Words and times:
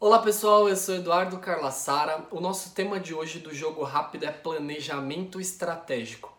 Olá 0.00 0.20
pessoal, 0.20 0.68
eu 0.68 0.76
sou 0.76 0.94
Eduardo 0.94 1.38
Carlassara. 1.38 2.24
O 2.30 2.38
nosso 2.38 2.72
tema 2.72 3.00
de 3.00 3.12
hoje 3.12 3.40
do 3.40 3.52
jogo 3.52 3.82
rápido 3.82 4.26
é 4.26 4.30
planejamento 4.30 5.40
estratégico. 5.40 6.32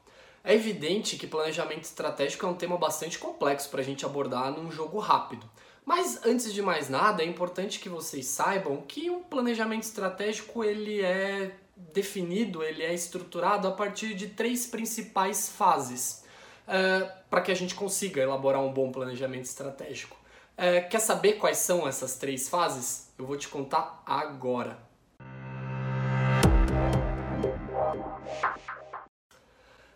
É 0.45 0.55
evidente 0.55 1.17
que 1.17 1.27
planejamento 1.27 1.83
estratégico 1.83 2.45
é 2.45 2.49
um 2.49 2.53
tema 2.53 2.77
bastante 2.77 3.19
complexo 3.19 3.69
para 3.69 3.81
a 3.81 3.83
gente 3.83 4.05
abordar 4.05 4.49
num 4.49 4.71
jogo 4.71 4.97
rápido. 4.97 5.45
Mas 5.85 6.25
antes 6.25 6.53
de 6.53 6.61
mais 6.61 6.87
nada, 6.87 7.21
é 7.21 7.25
importante 7.25 7.81
que 7.81 7.89
vocês 7.89 8.27
saibam 8.27 8.77
que 8.77 9.09
um 9.09 9.23
planejamento 9.23 9.83
estratégico 9.83 10.63
ele 10.63 11.01
é 11.01 11.53
definido, 11.75 12.63
ele 12.63 12.81
é 12.81 12.93
estruturado 12.93 13.67
a 13.67 13.71
partir 13.71 14.13
de 14.13 14.27
três 14.27 14.67
principais 14.67 15.49
fases 15.49 16.23
uh, 16.65 16.71
eh, 16.71 17.11
para 17.29 17.41
que 17.41 17.51
a 17.51 17.55
gente 17.55 17.75
consiga 17.75 18.21
elaborar 18.21 18.61
um 18.61 18.71
bom 18.71 18.89
planejamento 18.89 19.43
estratégico. 19.43 20.15
Uh, 20.59 20.89
quer 20.89 20.99
saber 20.99 21.35
quais 21.35 21.57
são 21.59 21.87
essas 21.87 22.17
três 22.17 22.49
fases? 22.49 23.13
Eu 23.17 23.25
vou 23.25 23.37
te 23.37 23.47
contar 23.47 24.03
agora. 24.05 24.77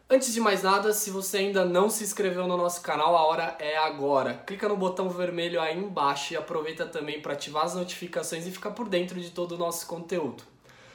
Antes 0.10 0.34
de 0.34 0.40
mais 0.40 0.64
nada, 0.64 0.94
se 0.94 1.10
você 1.10 1.40
ainda 1.40 1.66
não 1.66 1.90
se 1.90 2.06
inscreveu 2.06 2.48
no 2.48 2.56
nosso 2.56 2.82
canal, 2.82 3.14
a 3.18 3.26
hora 3.26 3.58
é 3.60 3.76
agora. 3.76 4.36
Clica 4.36 4.70
no 4.70 4.78
botão 4.78 5.10
vermelho 5.10 5.60
aí 5.60 5.78
embaixo 5.78 6.34
e 6.34 6.38
aproveita 6.38 6.86
também 6.86 7.22
para 7.22 7.34
ativar 7.34 7.66
as 7.66 7.76
notificações 7.76 8.48
e 8.48 8.52
ficar 8.52 8.72
por 8.72 8.88
dentro 8.88 9.20
de 9.20 9.32
todo 9.32 9.56
o 9.56 9.58
nosso 9.58 9.86
conteúdo. 9.86 10.44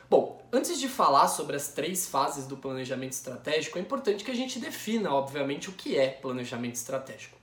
Bom, 0.08 0.40
antes 0.50 0.80
de 0.80 0.88
falar 0.88 1.28
sobre 1.28 1.56
as 1.56 1.68
três 1.68 2.08
fases 2.08 2.46
do 2.46 2.56
planejamento 2.56 3.12
estratégico, 3.12 3.76
é 3.76 3.82
importante 3.82 4.24
que 4.24 4.30
a 4.30 4.34
gente 4.34 4.58
defina, 4.58 5.12
obviamente, 5.12 5.68
o 5.68 5.72
que 5.72 5.98
é 5.98 6.08
planejamento 6.08 6.76
estratégico. 6.76 7.36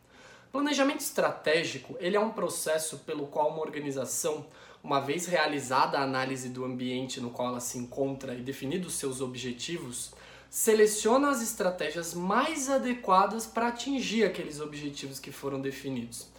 Planejamento 0.55 1.01
estratégico 1.01 1.97
ele 1.99 2.15
é 2.15 2.19
um 2.19 2.29
processo 2.29 2.99
pelo 2.99 3.27
qual 3.27 3.49
uma 3.49 3.59
organização, 3.59 4.45
uma 4.81 5.01
vez 5.01 5.25
realizada 5.25 5.97
a 5.97 6.03
análise 6.03 6.47
do 6.47 6.63
ambiente 6.63 7.19
no 7.19 7.29
qual 7.29 7.49
ela 7.49 7.59
se 7.59 7.77
encontra 7.77 8.33
e 8.33 8.41
definidos 8.41 8.93
seus 8.93 9.19
objetivos, 9.19 10.13
seleciona 10.49 11.29
as 11.29 11.41
estratégias 11.41 12.13
mais 12.13 12.69
adequadas 12.69 13.45
para 13.45 13.67
atingir 13.67 14.23
aqueles 14.23 14.61
objetivos 14.61 15.19
que 15.19 15.29
foram 15.29 15.59
definidos. 15.59 16.29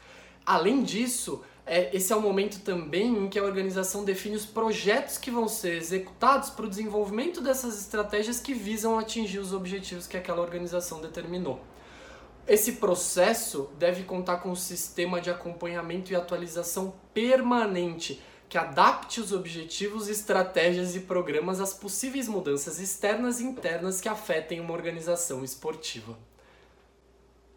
Além 0.47 0.83
disso, 0.83 1.45
é, 1.67 1.95
esse 1.95 2.11
é 2.11 2.17
o 2.17 2.23
momento 2.23 2.61
também 2.61 3.25
em 3.25 3.29
que 3.29 3.39
a 3.39 3.45
organização 3.45 4.03
define 4.03 4.37
os 4.37 4.47
projetos 4.47 5.19
que 5.19 5.31
vão 5.31 5.47
ser 5.47 5.77
executados 5.77 6.49
para 6.49 6.65
o 6.65 6.71
desenvolvimento 6.71 7.43
dessas 7.43 7.79
estratégias 7.79 8.41
que 8.41 8.55
visam 8.55 8.99
atingir 8.99 9.41
os 9.41 9.53
objetivos 9.53 10.07
que 10.07 10.17
aquela 10.17 10.41
organização 10.41 11.03
determinou. 11.03 11.61
Esse 12.49 12.75
processo 12.75 13.69
deve 13.77 14.05
contar 14.05 14.37
com 14.37 14.51
um 14.51 14.57
sistema 14.57 15.21
de 15.21 15.31
acompanhamento 15.31 16.13
e 16.13 16.17
atualização 16.17 16.95
permanente 17.13 18.23
que 18.49 18.57
adapte 18.57 19.21
os 19.21 19.33
objetivos, 19.33 20.09
estratégias 20.09 20.95
e 20.95 21.01
programas 21.01 21.61
às 21.61 21.75
possíveis 21.75 22.29
mudanças 22.29 22.79
externas 22.79 23.41
e 23.41 23.45
internas 23.45 24.01
que 24.01 24.09
afetem 24.09 24.61
uma 24.61 24.73
organização 24.73 25.43
esportiva. 25.43 26.17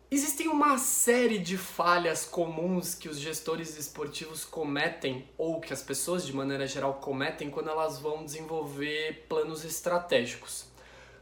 Existem 0.09 0.47
uma 0.47 0.79
série 0.79 1.37
de 1.37 1.55
falhas 1.55 2.25
comuns 2.25 2.95
que 2.95 3.07
os 3.07 3.19
gestores 3.19 3.77
esportivos 3.77 4.43
cometem, 4.43 5.29
ou 5.37 5.61
que 5.61 5.71
as 5.71 5.83
pessoas 5.83 6.25
de 6.25 6.35
maneira 6.35 6.65
geral 6.65 6.95
cometem, 6.95 7.51
quando 7.51 7.69
elas 7.69 7.99
vão 7.99 8.25
desenvolver 8.25 9.27
planos 9.29 9.63
estratégicos. 9.63 10.65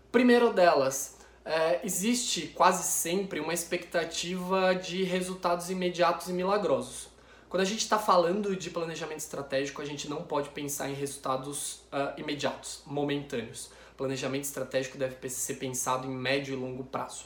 Primeiro 0.10 0.54
delas, 0.54 1.17
é, 1.48 1.80
existe 1.84 2.48
quase 2.48 2.84
sempre 2.84 3.40
uma 3.40 3.54
expectativa 3.54 4.76
de 4.76 5.04
resultados 5.04 5.70
imediatos 5.70 6.28
e 6.28 6.34
milagrosos. 6.34 7.08
Quando 7.48 7.62
a 7.62 7.66
gente 7.66 7.80
está 7.80 7.98
falando 7.98 8.56
de 8.56 8.70
planejamento 8.70 9.20
estratégico, 9.20 9.82
a 9.82 9.86
gente 9.86 10.10
não 10.10 10.24
pode 10.24 10.50
pensar 10.50 10.90
em 10.90 10.94
resultados 10.94 11.86
uh, 11.94 12.20
imediatos, 12.20 12.82
momentâneos. 12.86 13.70
Planejamento 13.96 14.44
estratégico 14.44 14.98
deve 14.98 15.30
ser 15.30 15.54
pensado 15.56 16.06
em 16.06 16.10
médio 16.10 16.54
e 16.54 16.58
longo 16.58 16.84
prazo. 16.84 17.26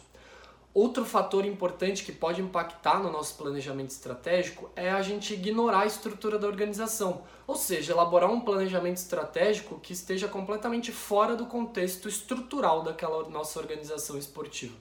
Outro 0.74 1.04
fator 1.04 1.46
importante 1.46 2.04
que 2.04 2.14
pode 2.14 2.42
impactar 2.42 3.04
no 3.04 3.12
nosso 3.12 3.36
planejamento 3.36 3.90
estratégico 3.90 4.70
é 4.74 4.90
a 4.90 5.02
gente 5.02 5.34
ignorar 5.34 5.82
a 5.82 5.86
estrutura 5.86 6.40
da 6.40 6.48
organização, 6.48 7.24
ou 7.46 7.58
seja, 7.58 7.92
elaborar 7.92 8.32
um 8.32 8.40
planejamento 8.40 8.96
estratégico 8.96 9.80
que 9.81 9.92
esteja 9.92 10.30
completamente 10.30 10.94
fora 10.94 11.36
do 11.36 11.46
contexto 11.46 12.08
estrutural 12.08 12.84
daquela 12.84 13.28
nossa 13.28 13.60
organização 13.60 14.18
esportiva. 14.18 14.76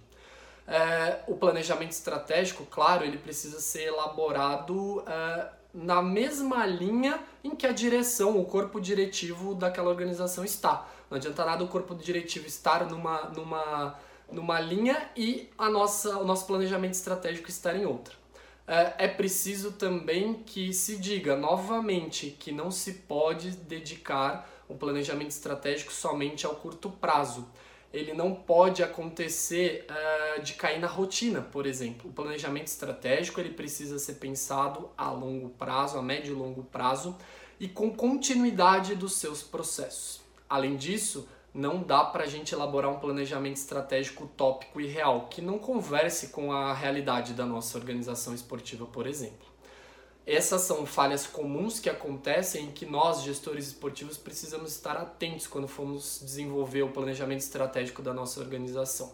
É, 0.68 1.24
o 1.26 1.34
planejamento 1.34 1.90
estratégico, 1.90 2.64
claro, 2.66 3.04
ele 3.04 3.18
precisa 3.18 3.58
ser 3.58 3.88
elaborado 3.88 5.02
é, 5.04 5.48
na 5.74 6.00
mesma 6.00 6.64
linha 6.66 7.18
em 7.42 7.56
que 7.56 7.66
a 7.66 7.72
direção, 7.72 8.38
o 8.38 8.44
corpo 8.44 8.80
diretivo 8.80 9.56
daquela 9.56 9.88
organização 9.88 10.44
está. 10.44 10.86
Não 11.10 11.16
adianta 11.16 11.44
nada 11.44 11.64
o 11.64 11.68
corpo 11.68 11.96
diretivo 11.96 12.46
estar 12.46 12.88
numa, 12.88 13.22
numa, 13.34 13.98
numa 14.32 14.60
linha 14.60 15.10
e 15.16 15.48
a 15.58 15.68
nossa, 15.68 16.18
o 16.18 16.24
nosso 16.24 16.46
planejamento 16.46 16.94
estratégico 16.94 17.48
estar 17.48 17.76
em 17.76 17.86
outra. 17.86 18.14
É, 18.66 19.04
é 19.04 19.08
preciso 19.08 19.72
também 19.72 20.34
que 20.34 20.72
se 20.72 20.96
diga 20.96 21.36
novamente 21.36 22.36
que 22.38 22.52
não 22.52 22.70
se 22.70 22.92
pode 22.92 23.50
dedicar 23.50 24.48
o 24.68 24.74
planejamento 24.74 25.30
estratégico 25.30 25.92
somente 25.92 26.46
ao 26.46 26.54
curto 26.54 26.90
prazo 26.90 27.46
ele 27.92 28.14
não 28.14 28.34
pode 28.34 28.82
acontecer 28.82 29.84
uh, 29.90 30.42
de 30.42 30.54
cair 30.54 30.78
na 30.78 30.86
rotina, 30.86 31.40
por 31.40 31.66
exemplo. 31.66 32.08
O 32.08 32.12
planejamento 32.12 32.68
estratégico 32.68 33.40
ele 33.40 33.50
precisa 33.50 33.98
ser 33.98 34.14
pensado 34.14 34.90
a 34.96 35.10
longo 35.10 35.50
prazo, 35.50 35.98
a 35.98 36.02
médio 36.02 36.32
e 36.32 36.38
longo 36.38 36.62
prazo 36.62 37.16
e 37.58 37.68
com 37.68 37.90
continuidade 37.90 38.94
dos 38.94 39.14
seus 39.14 39.42
processos. 39.42 40.20
Além 40.48 40.76
disso, 40.76 41.28
não 41.52 41.82
dá 41.82 42.04
para 42.04 42.24
a 42.24 42.26
gente 42.26 42.54
elaborar 42.54 42.90
um 42.90 42.98
planejamento 42.98 43.56
estratégico 43.56 44.24
utópico 44.24 44.80
e 44.80 44.86
real, 44.86 45.26
que 45.28 45.42
não 45.42 45.58
converse 45.58 46.28
com 46.28 46.52
a 46.52 46.72
realidade 46.72 47.32
da 47.32 47.44
nossa 47.44 47.76
organização 47.76 48.34
esportiva, 48.34 48.86
por 48.86 49.06
exemplo. 49.06 49.50
Essas 50.26 50.62
são 50.62 50.86
falhas 50.86 51.26
comuns 51.26 51.80
que 51.80 51.90
acontecem 51.90 52.68
e 52.68 52.72
que 52.72 52.86
nós, 52.86 53.22
gestores 53.22 53.66
esportivos, 53.66 54.16
precisamos 54.16 54.70
estar 54.70 54.96
atentos 54.96 55.46
quando 55.46 55.66
formos 55.66 56.20
desenvolver 56.22 56.82
o 56.82 56.92
planejamento 56.92 57.40
estratégico 57.40 58.00
da 58.00 58.14
nossa 58.14 58.38
organização. 58.38 59.12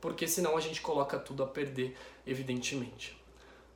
Porque 0.00 0.26
senão 0.26 0.56
a 0.56 0.60
gente 0.60 0.80
coloca 0.80 1.18
tudo 1.18 1.44
a 1.44 1.46
perder, 1.46 1.96
evidentemente. 2.26 3.16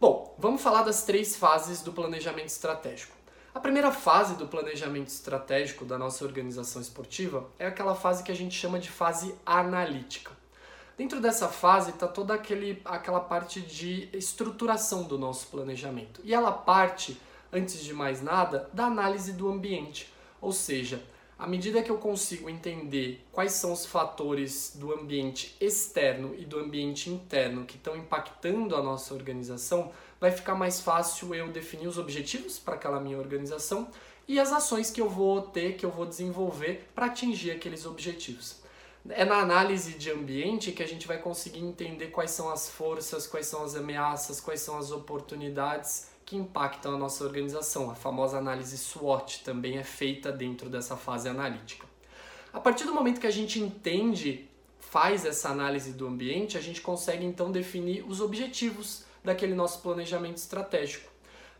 Bom, 0.00 0.34
vamos 0.38 0.62
falar 0.62 0.82
das 0.82 1.04
três 1.04 1.37
fases 1.37 1.82
do 1.82 1.92
planejamento 1.92 2.48
estratégico. 2.48 3.19
A 3.53 3.59
primeira 3.59 3.91
fase 3.91 4.34
do 4.37 4.47
planejamento 4.47 5.09
estratégico 5.09 5.84
da 5.84 5.99
nossa 5.99 6.25
organização 6.25 6.81
esportiva 6.81 7.49
é 7.59 7.66
aquela 7.66 7.97
fase 7.97 8.22
que 8.22 8.31
a 8.31 8.34
gente 8.34 8.55
chama 8.55 8.78
de 8.78 8.88
fase 8.88 9.34
analítica. 9.44 10.31
Dentro 10.97 11.21
dessa 11.21 11.49
fase 11.49 11.91
está 11.91 12.06
toda 12.06 12.33
aquele, 12.33 12.81
aquela 12.84 13.19
parte 13.19 13.60
de 13.60 14.09
estruturação 14.12 15.03
do 15.03 15.19
nosso 15.19 15.49
planejamento. 15.49 16.21
E 16.22 16.33
ela 16.33 16.53
parte, 16.53 17.21
antes 17.53 17.83
de 17.83 17.93
mais 17.93 18.22
nada, 18.22 18.71
da 18.72 18.84
análise 18.84 19.33
do 19.33 19.50
ambiente. 19.50 20.12
Ou 20.41 20.53
seja, 20.53 21.03
à 21.37 21.44
medida 21.44 21.83
que 21.83 21.91
eu 21.91 21.99
consigo 21.99 22.49
entender 22.49 23.27
quais 23.33 23.53
são 23.53 23.72
os 23.72 23.84
fatores 23.84 24.77
do 24.77 24.93
ambiente 24.93 25.56
externo 25.60 26.37
e 26.39 26.44
do 26.44 26.60
ambiente 26.60 27.10
interno 27.10 27.65
que 27.65 27.77
estão 27.77 27.97
impactando 27.97 28.77
a 28.77 28.83
nossa 28.83 29.12
organização, 29.12 29.91
vai 30.20 30.31
ficar 30.31 30.54
mais 30.54 30.81
fácil 30.81 31.34
eu 31.34 31.48
definir 31.48 31.88
os 31.88 31.97
objetivos 31.97 32.58
para 32.58 32.75
aquela 32.75 33.00
minha 33.00 33.19
organização 33.19 33.88
e 34.28 34.38
as 34.38 34.53
ações 34.53 34.91
que 34.91 35.00
eu 35.00 35.08
vou 35.08 35.41
ter, 35.42 35.76
que 35.76 35.84
eu 35.84 35.91
vou 35.91 36.06
desenvolver 36.06 36.88
para 36.94 37.06
atingir 37.06 37.50
aqueles 37.50 37.86
objetivos. 37.86 38.60
É 39.09 39.25
na 39.25 39.36
análise 39.36 39.94
de 39.94 40.10
ambiente 40.10 40.72
que 40.72 40.82
a 40.82 40.86
gente 40.86 41.09
vai 41.09 41.19
conseguir 41.19 41.60
entender 41.60 42.09
quais 42.09 42.30
são 42.30 42.50
as 42.50 42.69
forças, 42.69 43.26
quais 43.26 43.47
são 43.47 43.64
as 43.64 43.75
ameaças, 43.75 44.41
quais 44.41 44.60
são 44.60 44.76
as 44.76 44.91
oportunidades 44.91 46.10
que 46.26 46.36
impactam 46.36 46.94
a 46.94 46.98
nossa 46.98 47.25
organização. 47.25 47.91
A 47.91 47.94
famosa 47.94 48.36
análise 48.36 48.76
SWOT 48.76 49.42
também 49.42 49.78
é 49.78 49.82
feita 49.82 50.30
dentro 50.30 50.68
dessa 50.68 50.97
fase 50.97 51.28
analítica. 51.28 51.86
A 52.53 52.60
partir 52.60 52.84
do 52.84 52.95
momento 52.95 53.21
que 53.21 53.27
a 53.27 53.33
gente 53.33 53.59
entende, 53.59 54.48
faz 54.78 55.24
essa 55.24 55.48
análise 55.48 55.92
do 55.92 56.06
ambiente, 56.06 56.59
a 56.59 56.60
gente 56.60 56.83
consegue 56.83 57.24
então 57.24 57.50
definir 57.50 58.04
os 58.06 58.21
objetivos 58.21 59.04
daquele 59.22 59.55
nosso 59.55 59.81
planejamento 59.81 60.37
estratégico. 60.37 61.11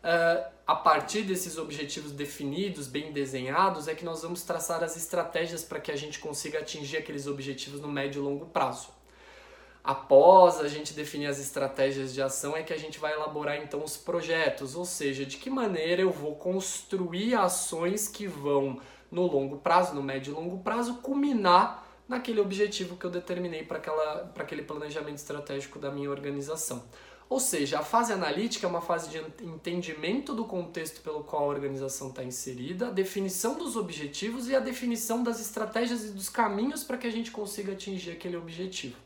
Uh, 0.03 0.51
a 0.67 0.75
partir 0.75 1.23
desses 1.23 1.59
objetivos 1.59 2.13
definidos, 2.13 2.87
bem 2.87 3.13
desenhados, 3.13 3.87
é 3.87 3.95
que 3.95 4.05
nós 4.05 4.23
vamos 4.23 4.43
traçar 4.43 4.83
as 4.83 4.97
estratégias 4.97 5.63
para 5.63 5.79
que 5.79 5.93
a 5.93 5.97
gente 5.97 6.19
consiga 6.19 6.61
atingir 6.61 6.97
aqueles 6.97 7.27
objetivos 7.27 7.81
no 7.81 7.89
médio 7.89 8.21
e 8.21 8.25
longo 8.25 8.47
prazo. 8.47 8.89
Após 9.83 10.61
a 10.61 10.69
gente 10.69 10.93
definir 10.93 11.27
as 11.27 11.39
estratégias 11.39 12.13
de 12.13 12.21
ação, 12.23 12.57
é 12.57 12.63
que 12.63 12.73
a 12.73 12.79
gente 12.79 12.99
vai 12.99 13.13
elaborar 13.13 13.57
então 13.57 13.83
os 13.83 13.97
projetos, 13.97 14.77
ou 14.77 14.85
seja, 14.85 15.25
de 15.25 15.39
que 15.39 15.51
maneira 15.51 16.03
eu 16.03 16.11
vou 16.11 16.35
construir 16.35 17.35
ações 17.35 18.07
que 18.07 18.27
vão 18.27 18.81
no 19.11 19.27
longo 19.27 19.59
prazo, 19.59 19.95
no 19.95 20.03
médio 20.03 20.33
e 20.33 20.35
longo 20.35 20.63
prazo, 20.63 20.97
culminar 20.97 21.87
naquele 22.07 22.41
objetivo 22.41 22.97
que 22.97 23.07
eu 23.07 23.11
determinei 23.11 23.65
para 23.65 23.79
aquele 24.37 24.63
planejamento 24.63 25.17
estratégico 25.17 25.79
da 25.79 25.91
minha 25.91 26.11
organização. 26.11 26.85
Ou 27.31 27.39
seja, 27.39 27.79
a 27.79 27.85
fase 27.85 28.13
analítica 28.13 28.67
é 28.67 28.69
uma 28.69 28.81
fase 28.81 29.09
de 29.09 29.19
entendimento 29.45 30.35
do 30.35 30.45
contexto 30.45 31.01
pelo 31.01 31.23
qual 31.23 31.45
a 31.45 31.47
organização 31.47 32.09
está 32.09 32.25
inserida, 32.25 32.89
a 32.89 32.91
definição 32.91 33.55
dos 33.55 33.77
objetivos 33.77 34.49
e 34.49 34.57
a 34.57 34.59
definição 34.59 35.23
das 35.23 35.41
estratégias 35.41 36.07
e 36.07 36.09
dos 36.09 36.29
caminhos 36.29 36.83
para 36.83 36.99
que 36.99 37.07
a 37.07 37.11
gente 37.11 37.31
consiga 37.31 37.73
atingir 37.73 38.11
aquele 38.11 38.37
objetivo. 38.37 38.97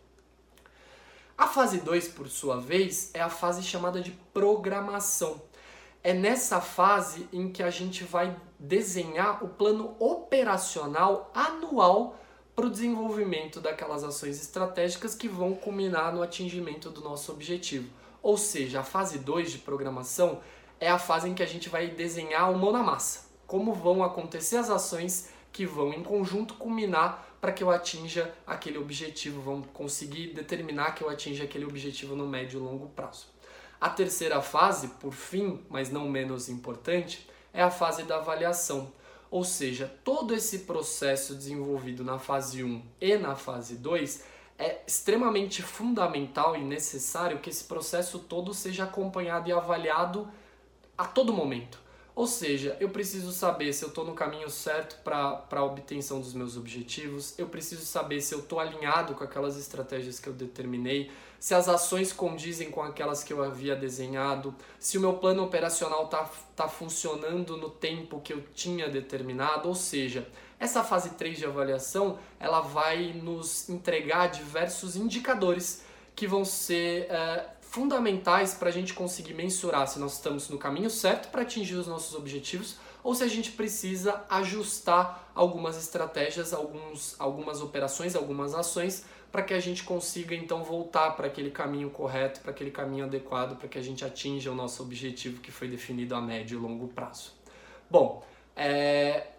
A 1.37 1.47
fase 1.47 1.83
2, 1.83 2.09
por 2.09 2.27
sua 2.31 2.59
vez, 2.59 3.11
é 3.13 3.21
a 3.21 3.29
fase 3.29 3.63
chamada 3.63 4.01
de 4.01 4.13
programação. 4.33 5.43
É 6.03 6.15
nessa 6.15 6.63
fase 6.63 7.29
em 7.31 7.53
que 7.53 7.63
a 7.63 7.69
gente 7.69 8.05
vai 8.05 8.35
desenhar 8.59 9.45
o 9.45 9.49
plano 9.49 9.97
operacional 9.99 11.31
anual 11.35 12.19
para 12.57 12.65
o 12.65 12.71
desenvolvimento 12.71 13.61
daquelas 13.61 14.03
ações 14.03 14.41
estratégicas 14.41 15.15
que 15.15 15.29
vão 15.29 15.55
culminar 15.55 16.15
no 16.15 16.23
atingimento 16.23 16.89
do 16.89 17.03
nosso 17.03 17.31
objetivo. 17.31 18.04
Ou 18.25 18.39
seja, 18.39 18.81
a 18.81 18.83
fase 18.83 19.19
2 19.19 19.53
de 19.53 19.59
programação 19.59 20.41
é 20.81 20.89
a 20.89 20.99
fase 20.99 21.29
em 21.29 21.35
que 21.35 21.43
a 21.43 21.47
gente 21.47 21.69
vai 21.69 21.89
desenhar 21.89 22.51
o 22.51 22.59
mão 22.59 22.73
na 22.73 22.83
massa. 22.83 23.29
Como 23.47 23.75
vão 23.75 24.03
acontecer 24.03 24.57
as 24.57 24.71
ações 24.71 25.29
que 25.53 25.67
vão 25.67 25.93
em 25.93 26.03
conjunto 26.03 26.55
culminar 26.55 27.37
para 27.39 27.53
que 27.53 27.63
eu 27.63 27.71
atinja 27.71 28.35
aquele 28.47 28.79
objetivo, 28.79 29.43
vão 29.43 29.61
conseguir 29.61 30.29
determinar 30.29 30.93
que 30.93 31.05
eu 31.05 31.11
atinja 31.11 31.45
aquele 31.45 31.67
objetivo 31.67 32.17
no 32.17 32.27
médio 32.27 32.59
e 32.59 32.63
longo 32.63 32.89
prazo. 32.89 33.27
A 33.79 33.91
terceira 33.91 34.41
fase, 34.41 34.89
por 34.89 35.13
fim, 35.13 35.61
mas 35.69 35.91
não 35.91 36.09
menos 36.09 36.49
importante, 36.49 37.29
é 37.53 37.63
a 37.63 37.71
fase 37.71 38.05
da 38.05 38.17
avaliação. 38.17 38.91
Ou 39.31 39.45
seja, 39.45 39.95
todo 40.03 40.33
esse 40.33 40.61
processo 40.61 41.35
desenvolvido 41.35 42.03
na 42.03 42.19
fase 42.19 42.65
1 42.65 42.83
e 43.03 43.19
na 43.19 43.37
fase 43.37 43.77
2 43.77 44.25
é 44.59 44.81
extremamente 44.87 45.63
fundamental 45.63 46.57
e 46.57 46.63
necessário 46.63 47.39
que 47.39 47.51
esse 47.51 47.65
processo 47.65 48.19
todo 48.19 48.55
seja 48.55 48.85
acompanhado 48.85 49.49
e 49.49 49.53
avaliado 49.53 50.29
a 50.97 51.05
todo 51.05 51.33
momento. 51.33 51.85
Ou 52.15 52.29
seja, 52.29 52.77
eu 52.79 52.91
preciso 52.91 53.33
saber 53.33 53.73
se 53.73 53.85
eu 53.85 53.89
estou 53.89 54.05
no 54.05 54.15
caminho 54.15 54.49
certo 54.49 55.03
para 55.03 55.45
a 55.51 55.65
obtenção 55.65 56.21
dos 56.21 56.33
meus 56.33 56.57
objetivos, 56.57 57.37
eu 57.37 57.49
preciso 57.49 57.85
saber 57.85 58.21
se 58.21 58.33
eu 58.33 58.39
estou 58.39 58.61
alinhado 58.61 59.15
com 59.15 59.25
aquelas 59.25 59.57
estratégias 59.57 60.21
que 60.21 60.29
eu 60.29 60.33
determinei, 60.33 61.11
se 61.41 61.55
as 61.55 61.69
ações 61.69 62.13
condizem 62.13 62.71
com 62.71 62.81
aquelas 62.83 63.25
que 63.25 63.33
eu 63.33 63.43
havia 63.43 63.75
desenhado, 63.75 64.55
se 64.79 64.97
o 64.97 65.01
meu 65.01 65.15
plano 65.15 65.43
operacional 65.43 66.05
está 66.05 66.31
tá 66.55 66.69
funcionando 66.69 67.57
no 67.57 67.69
tempo 67.69 68.21
que 68.21 68.33
eu 68.33 68.45
tinha 68.55 68.89
determinado, 68.89 69.69
ou 69.69 69.75
seja, 69.75 70.29
essa 70.65 70.83
fase 70.83 71.11
3 71.11 71.37
de 71.37 71.45
avaliação 71.45 72.19
ela 72.41 72.61
vai 72.61 73.13
nos 73.13 73.69
entregar 73.69 74.29
diversos 74.29 74.97
indicadores 74.97 75.83
que 76.17 76.27
vão 76.27 76.43
ser 76.43 77.07
é, 77.11 77.47
fundamentais 77.61 78.55
para 78.55 78.71
a 78.71 78.73
gente 78.73 78.95
conseguir 78.95 79.35
mensurar 79.35 79.87
se 79.87 79.99
nós 79.99 80.15
estamos 80.15 80.49
no 80.49 80.57
caminho 80.57 80.89
certo 80.89 81.29
para 81.29 81.43
atingir 81.43 81.75
os 81.75 81.87
nossos 81.87 82.15
objetivos 82.15 82.79
ou 83.03 83.15
se 83.15 83.23
a 83.23 83.29
gente 83.29 83.53
precisa 83.53 84.25
ajustar 84.31 85.31
algumas 85.35 85.77
estratégias, 85.77 86.55
alguns, 86.55 87.15
algumas 87.19 87.61
operações, 87.61 88.17
algumas 88.17 88.55
ações 88.55 89.05
para 89.31 89.43
que 89.43 89.53
a 89.53 89.61
gente 89.61 89.83
consiga 89.83 90.35
então 90.35 90.65
voltar 90.65 91.11
para 91.11 91.27
aquele 91.27 91.51
caminho 91.51 91.91
correto, 91.91 92.41
para 92.41 92.53
aquele 92.53 92.71
caminho 92.71 93.05
adequado, 93.05 93.59
para 93.59 93.69
que 93.69 93.77
a 93.77 93.83
gente 93.83 94.03
atinja 94.03 94.51
o 94.51 94.55
nosso 94.55 94.83
objetivo 94.83 95.43
que 95.43 95.51
foi 95.51 95.69
definido 95.69 96.15
a 96.15 96.23
médio 96.23 96.59
e 96.59 96.63
longo 96.63 96.89
prazo. 96.89 97.33
Bom, 97.91 98.25
é, 98.57 99.34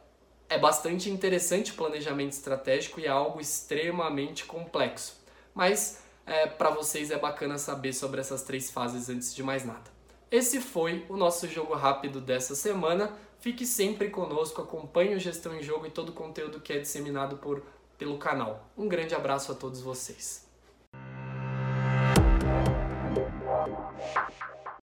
é 0.47 0.57
bastante 0.57 1.09
interessante 1.09 1.74
planejamento 1.74 2.33
estratégico 2.33 3.00
e 3.00 3.06
é 3.06 3.09
algo 3.09 3.39
extremamente 3.39 4.45
complexo. 4.45 5.19
Mas 5.53 6.01
é, 6.25 6.47
para 6.47 6.69
vocês 6.69 7.12
é 7.12 7.18
bacana 7.18 7.57
saber 7.57 7.94
sobre 7.94 8.21
essas 8.21 8.44
três 8.44 8.69
fases 8.69 9.09
antes 9.09 9.33
de 9.33 9.44
mais 9.44 9.65
nada. 9.65 9.95
Esse 10.31 10.59
foi 10.59 11.06
o 11.07 11.15
nosso 11.15 11.47
jogo 11.47 11.74
rápido 11.74 12.19
dessa 12.19 12.56
semana. 12.56 13.12
Fique 13.39 13.65
sempre 13.65 14.09
conosco, 14.09 14.62
acompanhe 14.62 15.15
o 15.15 15.19
Gestão 15.19 15.56
em 15.56 15.62
Jogo 15.62 15.86
e 15.86 15.92
todo 15.92 16.09
o 16.09 16.13
conteúdo 16.13 16.59
que 16.59 16.74
é 16.74 16.80
disseminado 16.80 17.38
por, 17.38 17.63
pelo 17.97 18.18
canal. 18.18 18.68
Um 18.77 18.88
grande 18.88 19.13
abraço 19.13 19.51
a 19.51 19.56
todos 19.56 19.81
vocês. 19.81 20.45